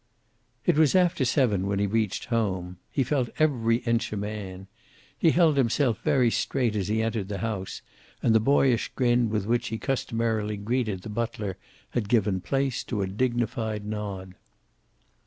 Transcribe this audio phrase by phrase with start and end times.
[0.65, 2.77] It was after seven when he reached home.
[2.89, 4.65] He felt every inch a man.
[5.15, 7.83] He held himself very straight as he entered the house,
[8.23, 11.55] and the boyish grin with which he customarily greeted the butler
[11.91, 14.33] had given place to a dignified nod.